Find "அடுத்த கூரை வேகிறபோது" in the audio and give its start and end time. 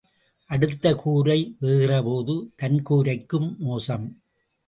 0.49-2.35